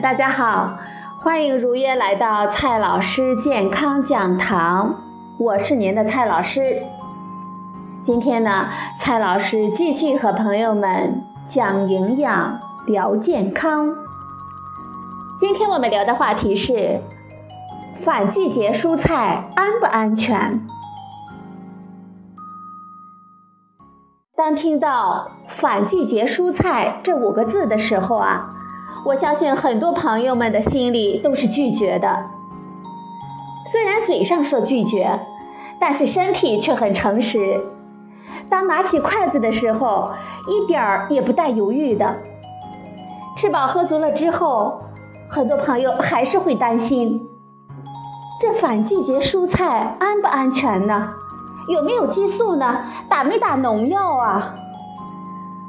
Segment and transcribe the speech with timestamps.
[0.00, 0.78] 大家好，
[1.20, 4.94] 欢迎如约来到蔡老师健康讲堂，
[5.38, 6.82] 我是您的蔡老师。
[8.04, 8.68] 今天呢，
[9.00, 13.88] 蔡老师继续和朋友们讲营养、聊健康。
[15.40, 17.00] 今天我们聊的话题是
[17.96, 20.60] 反季节蔬菜安不安全？
[24.36, 28.54] 当听到“反季节蔬菜”这五个字的时候啊，
[29.08, 32.26] 我相信很多朋友们的心里都是拒绝的。
[33.66, 35.18] 虽然嘴上说拒绝，
[35.80, 37.58] 但是身体却很诚实。
[38.50, 40.10] 当拿起筷子的时候，
[40.46, 42.16] 一点儿也不带犹豫的。
[43.34, 44.78] 吃饱喝足了之后，
[45.30, 47.26] 很多朋友还是会担心：
[48.38, 51.08] 这反季节蔬菜安不安全呢？
[51.72, 52.82] 有没有激素呢？
[53.08, 54.54] 打没打农药啊？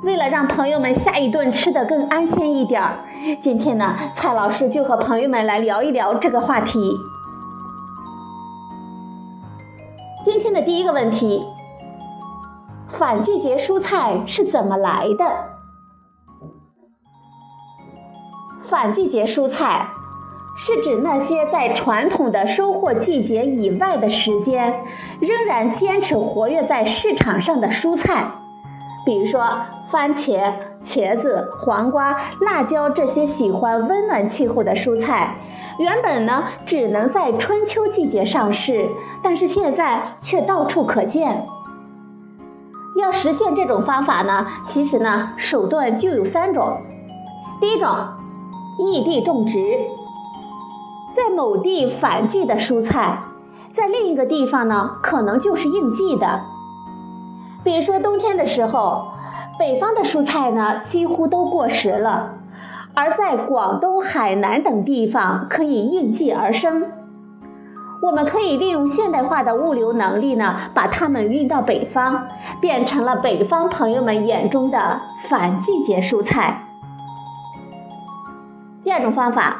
[0.04, 3.00] 为了让朋友们下一顿吃得更安心一点儿，
[3.42, 6.96] 今天呢，蔡老师就和朋友们来聊一聊这个话题。
[10.24, 11.46] 今天的第一个问题。
[12.88, 15.26] 反季节蔬菜是怎么来的？
[18.64, 19.88] 反季节蔬菜
[20.58, 24.82] 是指那些在传统的收获季节以外的时间，
[25.20, 28.32] 仍然坚持活跃在市场上的蔬菜，
[29.06, 35.36] 比如说番茄、茄子、黄瓜、辣椒这些喜欢温暖气候的蔬菜，
[35.78, 38.90] 原本呢只能在春秋季节上市，
[39.22, 41.46] 但是现在却到处可见。
[43.00, 46.78] 要实现这种方法呢，其实呢手段就有三种。
[47.62, 47.90] 第一种，
[48.80, 49.60] 异地种植，
[51.16, 53.22] 在某地反季的蔬菜，
[53.74, 56.42] 在另一个地方呢可能就是应季的。
[57.64, 59.06] 比如说冬天的时候，
[59.60, 62.36] 北方的蔬菜呢几乎都过时了，
[62.94, 66.86] 而在广东、海南等地方可以应季而生。
[68.02, 72.26] 我们可以利用现代化的物流能力呢，把它们运到北方，
[72.62, 76.64] 变成了北方朋友们眼中的反季节蔬菜。
[78.86, 79.58] 第二种方法，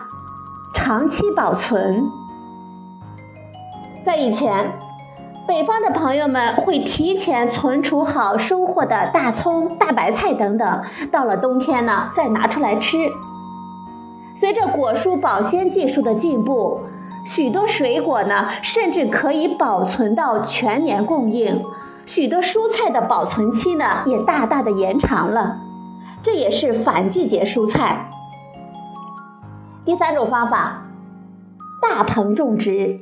[0.74, 2.10] 长期保存。
[4.06, 4.72] 在以前，
[5.50, 13.10] 北方的朋友们会提前存储好收获的大葱、大白菜等等，到了冬天呢再拿出来吃。
[14.36, 16.82] 随着果蔬保鲜技术的进步。
[17.26, 21.62] 许多水果呢，甚至可以保存到全年供应；
[22.06, 25.58] 许多蔬菜的保存期呢，也大大的延长了。
[26.24, 28.10] 这也是反季节蔬菜。
[29.84, 30.84] 第三种方法，
[31.82, 33.00] 大棚种植。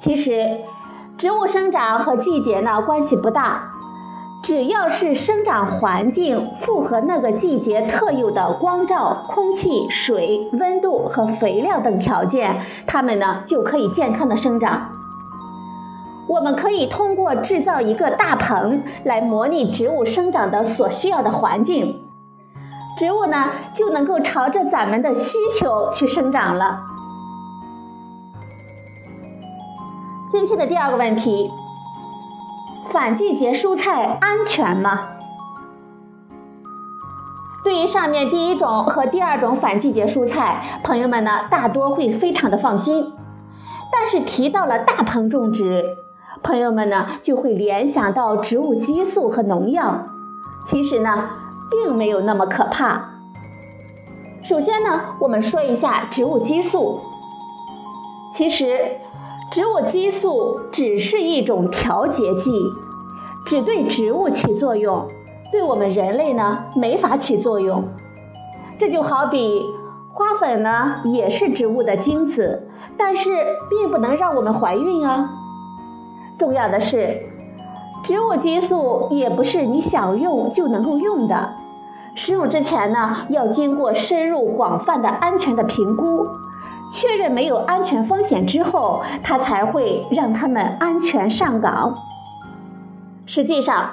[0.00, 0.58] 其实，
[1.16, 3.70] 植物生长和季节呢关系不大。
[4.42, 14.82] 只要是生长环境符合那个季节特有的光照、空气、水、温度和肥料等条件，它们呢就可以健康的生长。
[16.26, 22.02] 我们可以通过制造一个大棚来模拟植物生长的所需要的环境，
[22.98, 26.78] 植物呢就能够朝着咱们的需求去生长了。
[30.34, 31.48] 今天的第二个问题。
[32.90, 35.10] 反季节蔬菜安全吗？
[37.62, 43.06] 对于上面第一种和第二种反季节蔬菜，朋友们呢大多会非常的放心。
[43.92, 45.84] 但是提到了大棚种植，
[46.42, 50.04] 朋友们呢就会联想到植物激素和农药。
[50.66, 51.30] 其实呢，
[51.70, 53.20] 并没有那么可怕。
[54.42, 57.00] 首先呢，我们说一下植物激素。
[58.32, 58.98] 其实。
[59.50, 62.50] 植物激素只是一种调节剂，
[63.46, 65.06] 只对植物起作用，
[65.52, 67.84] 对我们人类呢没法起作用。
[68.78, 69.64] 这就好比
[70.12, 73.30] 花粉呢也是植物的精子，但是
[73.70, 75.30] 并不能让我们怀孕啊。
[76.36, 77.22] 重要的是，
[78.02, 81.54] 植物激素也不是你想用就能够用的，
[82.16, 86.26] 使用之前呢要经过深入广泛的安全的评估。
[86.92, 91.94] 确认没有安全风险之后，它才会让他们安全上岗。
[93.26, 93.90] 实际上，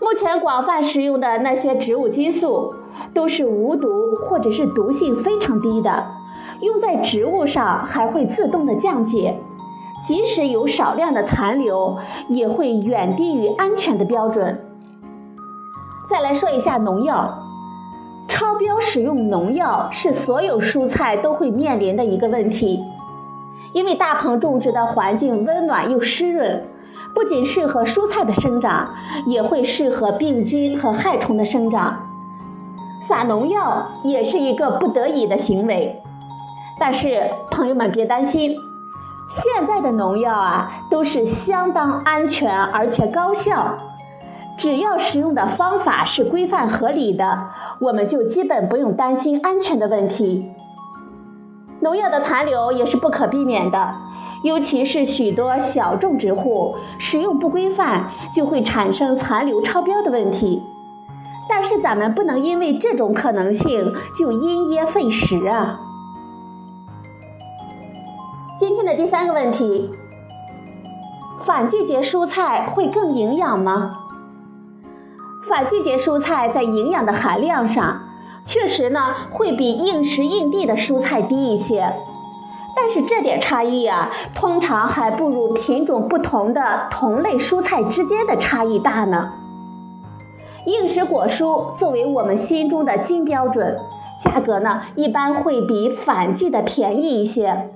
[0.00, 2.74] 目前广泛使用的那些植物激素
[3.14, 3.88] 都是无毒
[4.24, 6.06] 或者是毒性非常低的，
[6.60, 9.34] 用在植物上还会自动的降解，
[10.06, 11.98] 即使有少量的残留，
[12.28, 14.60] 也会远低于安全的标准。
[16.08, 17.45] 再来说一下农药。
[18.56, 22.82] 超标使用农药是所有蔬菜都会面临的一个问题，
[23.74, 26.64] 因为大棚种植的环境温暖又湿润，
[27.14, 28.88] 不仅适合蔬菜的生长，
[29.26, 32.00] 也会适合病菌和害虫的生长。
[33.02, 36.02] 撒农药也是一个不得已的行为。
[36.80, 38.56] 但是朋友们别担心，
[39.30, 43.76] 现在的农药啊都是相当安全而且高效，
[44.56, 47.38] 只要使用的方法是规范合理的，
[47.80, 50.50] 我们就基本不用担心安全的问题。
[51.80, 53.94] 农药的残留也是不可避免的，
[54.42, 60.62] 尤其是许多小种植户使用不规范，就会产生残留超标的问题。
[61.48, 65.80] 但是咱们不能因为这种可能性就因噎废食啊！
[68.58, 69.90] 今天的第三个问题：
[71.44, 74.05] 反季节蔬菜会更营养吗？
[75.48, 78.00] 反季节蔬菜在营养的含量上，
[78.44, 81.92] 确实呢会比应时应地的蔬菜低一些，
[82.74, 89.32] 但是这点差异啊，通常还不如品种不同的同类蔬菜之间的差异大呢。
[90.64, 93.78] 应时果蔬作为我们心中的金标准，
[94.24, 97.70] 价格呢一般会比反季的便宜一些。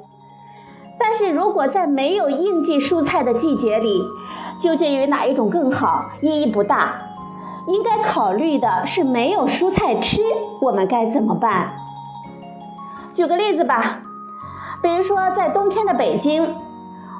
[0.98, 4.02] 但是如果在没有应季蔬菜的季节里，
[4.60, 7.00] 究竟于哪一种更好，意义不大。
[7.66, 10.22] 应该考虑的是没有蔬菜吃，
[10.60, 11.72] 我们该怎么办？
[13.14, 14.00] 举个例子吧，
[14.82, 16.54] 比如说在冬天的北京，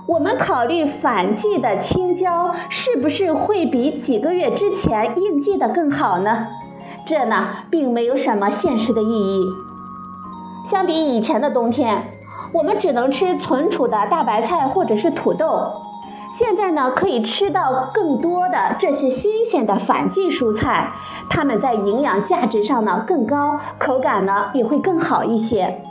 [0.07, 6.47] 我们考虑反季的青椒是不是会比几个月之前应季的更好呢？
[7.05, 9.47] 这呢，并没有什么现实的意义。
[10.65, 12.03] 相比以前的冬天。
[12.53, 15.71] 我们只能吃存储的大白菜或者是土豆，
[16.33, 20.91] 现在呢可以吃到更多的这些新鲜的反季蔬菜，
[21.29, 25.83] 它们在营养价值上呢更高，口感呢也会更好一些。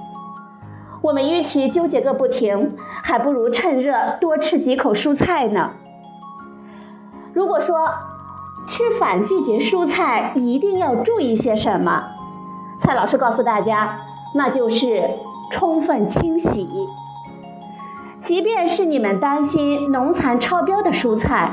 [1.01, 5.71] 我们与其纠结个不停，还不如趁热多吃几口蔬菜呢。
[7.33, 7.89] 如果说
[8.68, 12.03] 吃反季节蔬菜一定要注意些什么，
[12.81, 14.00] 蔡老师告诉大家，
[14.33, 15.03] 那就是。
[15.51, 16.69] 充分清洗，
[18.29, 21.51] 即便是你们担心农残超标的蔬菜，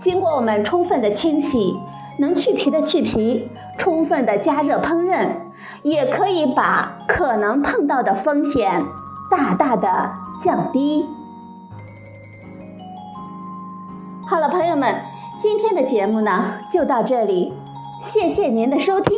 [0.00, 1.76] 经过我们充分的清洗，
[2.18, 3.48] 能去皮的去皮，
[3.78, 5.28] 充分的加热烹饪，
[5.84, 8.82] 也可以把可能碰到的风险
[9.30, 10.10] 大大的
[10.42, 11.06] 降低。
[14.28, 14.92] 好了，朋友们，
[15.40, 17.52] 今天的节目呢就到这里，
[18.02, 19.16] 谢谢您的收听，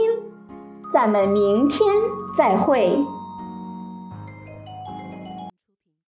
[0.92, 1.88] 咱们明天
[2.36, 3.02] 再会。